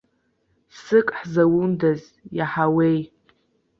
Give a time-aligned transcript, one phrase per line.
[0.81, 2.01] Сык ҳзаундаз,
[2.37, 2.99] иаҳауеи.